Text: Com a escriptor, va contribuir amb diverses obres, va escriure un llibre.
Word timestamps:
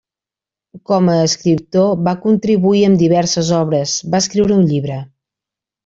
Com 0.91 1.11
a 1.15 1.17
escriptor, 1.25 1.91
va 2.09 2.15
contribuir 2.25 2.83
amb 2.89 3.03
diverses 3.05 3.55
obres, 3.61 3.97
va 4.15 4.27
escriure 4.27 4.61
un 4.61 4.69
llibre. 4.73 5.03